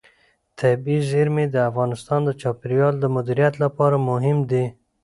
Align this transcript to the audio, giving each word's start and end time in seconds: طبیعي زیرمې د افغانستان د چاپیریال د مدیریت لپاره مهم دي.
طبیعي 0.59 0.99
زیرمې 1.11 1.45
د 1.49 1.55
افغانستان 1.69 2.19
د 2.25 2.29
چاپیریال 2.41 2.93
د 2.99 3.05
مدیریت 3.15 3.53
لپاره 3.63 3.95
مهم 4.09 4.37
دي. 4.51 4.65